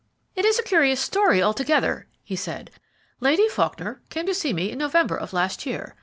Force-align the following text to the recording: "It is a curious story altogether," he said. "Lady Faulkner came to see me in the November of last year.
"It 0.35 0.45
is 0.45 0.57
a 0.57 0.63
curious 0.63 0.99
story 0.99 1.43
altogether," 1.43 2.07
he 2.23 2.35
said. 2.35 2.71
"Lady 3.19 3.47
Faulkner 3.47 4.01
came 4.09 4.25
to 4.25 4.33
see 4.33 4.51
me 4.51 4.71
in 4.71 4.79
the 4.79 4.85
November 4.85 5.15
of 5.15 5.31
last 5.31 5.63
year. 5.63 5.93